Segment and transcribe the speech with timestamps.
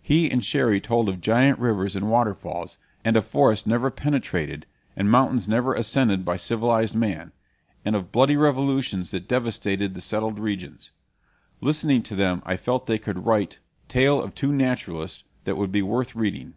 [0.00, 4.66] He and Cherrie told of giant rivers and waterfalls, and of forests never penetrated,
[4.96, 7.32] and mountains never ascended by civilized man;
[7.84, 10.90] and of bloody revolutions that devastated the settled regions.
[11.60, 13.58] Listening to them I felt that they could write
[13.88, 16.54] "Tales of Two Naturalists" that would be worth reading.